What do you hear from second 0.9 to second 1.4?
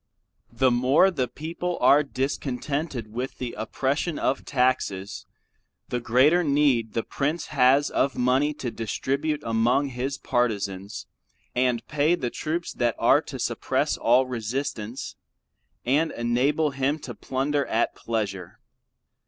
the